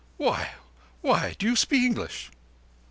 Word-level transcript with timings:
Why—why, 0.17 1.35
do 1.37 1.45
you 1.45 1.55
speak 1.55 1.83
English? 1.83 2.31